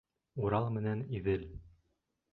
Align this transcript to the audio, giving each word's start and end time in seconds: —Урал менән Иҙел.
—Урал 0.45 0.71
менән 0.77 1.05
Иҙел. 1.19 1.47